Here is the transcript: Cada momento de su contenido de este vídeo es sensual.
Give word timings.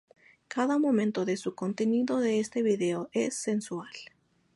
Cada 0.47 0.79
momento 0.79 1.25
de 1.25 1.37
su 1.37 1.53
contenido 1.53 2.19
de 2.19 2.39
este 2.39 2.63
vídeo 2.63 3.11
es 3.13 3.35
sensual. 3.35 3.87